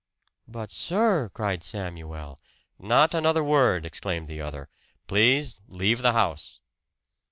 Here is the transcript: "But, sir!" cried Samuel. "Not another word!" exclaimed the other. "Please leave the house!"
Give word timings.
"But, 0.47 0.71
sir!" 0.71 1.29
cried 1.31 1.61
Samuel. 1.61 2.39
"Not 2.79 3.13
another 3.13 3.43
word!" 3.43 3.85
exclaimed 3.85 4.27
the 4.27 4.41
other. 4.41 4.67
"Please 5.05 5.57
leave 5.69 6.01
the 6.01 6.13
house!" 6.13 6.59